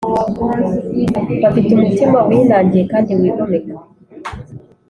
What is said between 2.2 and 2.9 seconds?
winangiye